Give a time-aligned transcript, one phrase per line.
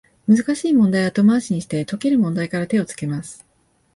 [0.27, 3.45] 難しい問題は後回しにして、解ける問題から手をつけます